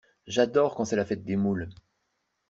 [0.25, 1.69] J'adore quand c'est la fête des moules.